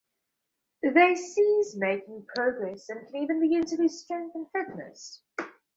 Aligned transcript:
They 0.81 1.13
cease 1.13 1.75
making 1.75 2.25
progress, 2.33 2.89
and 2.89 3.05
can 3.05 3.17
even 3.21 3.39
begin 3.39 3.65
to 3.65 3.75
lose 3.77 4.01
strength 4.01 4.33
and 4.33 4.47
fitness. 4.51 5.21